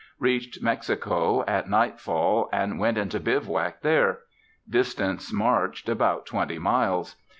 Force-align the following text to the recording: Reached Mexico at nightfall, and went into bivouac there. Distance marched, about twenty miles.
Reached 0.17 0.63
Mexico 0.63 1.45
at 1.45 1.69
nightfall, 1.69 2.49
and 2.51 2.79
went 2.79 2.97
into 2.97 3.19
bivouac 3.19 3.81
there. 3.81 4.21
Distance 4.67 5.31
marched, 5.31 5.87
about 5.87 6.25
twenty 6.25 6.57
miles. 6.57 7.15